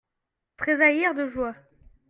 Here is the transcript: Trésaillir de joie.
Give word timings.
Trésaillir 0.57 1.13
de 1.13 1.29
joie. 1.29 1.53